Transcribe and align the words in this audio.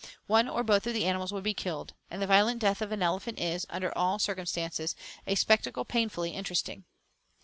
One 0.25 0.49
or 0.49 0.63
both 0.63 0.87
of 0.87 0.95
the 0.95 1.05
animals 1.05 1.31
would 1.31 1.43
be 1.43 1.53
killed; 1.53 1.93
and 2.09 2.19
the 2.19 2.25
violent 2.25 2.57
death 2.57 2.81
of 2.81 2.91
an 2.91 3.03
elephant 3.03 3.37
is, 3.39 3.67
under 3.69 3.95
all 3.95 4.17
circumstances, 4.17 4.95
a 5.27 5.35
spectacle 5.35 5.85
painfully 5.85 6.31
interesting. 6.31 6.85